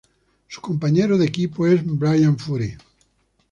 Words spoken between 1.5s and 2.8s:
es Bryan Fury.